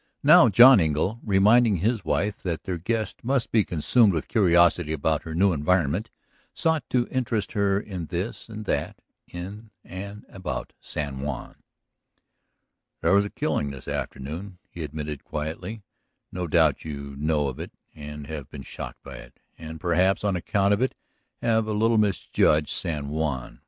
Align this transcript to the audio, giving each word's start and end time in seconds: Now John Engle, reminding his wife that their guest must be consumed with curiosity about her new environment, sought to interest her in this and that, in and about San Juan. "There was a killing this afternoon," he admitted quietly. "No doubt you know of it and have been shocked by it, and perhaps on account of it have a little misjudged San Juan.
Now 0.23 0.49
John 0.49 0.79
Engle, 0.79 1.19
reminding 1.21 1.75
his 1.75 2.03
wife 2.03 2.41
that 2.41 2.63
their 2.63 2.79
guest 2.79 3.23
must 3.23 3.51
be 3.51 3.63
consumed 3.63 4.13
with 4.13 4.29
curiosity 4.29 4.93
about 4.93 5.21
her 5.25 5.35
new 5.35 5.53
environment, 5.53 6.09
sought 6.55 6.89
to 6.89 7.07
interest 7.11 7.51
her 7.51 7.79
in 7.79 8.07
this 8.07 8.49
and 8.49 8.65
that, 8.65 8.99
in 9.27 9.69
and 9.83 10.25
about 10.27 10.73
San 10.81 11.19
Juan. 11.21 11.53
"There 13.01 13.13
was 13.13 13.25
a 13.25 13.29
killing 13.29 13.69
this 13.69 13.87
afternoon," 13.87 14.57
he 14.71 14.83
admitted 14.83 15.23
quietly. 15.23 15.83
"No 16.31 16.47
doubt 16.47 16.83
you 16.83 17.15
know 17.15 17.47
of 17.47 17.59
it 17.59 17.71
and 17.93 18.25
have 18.25 18.49
been 18.49 18.63
shocked 18.63 19.03
by 19.03 19.17
it, 19.17 19.39
and 19.55 19.79
perhaps 19.79 20.23
on 20.23 20.35
account 20.35 20.73
of 20.73 20.81
it 20.81 20.95
have 21.43 21.67
a 21.67 21.73
little 21.73 21.99
misjudged 21.99 22.69
San 22.71 23.09
Juan. 23.09 23.59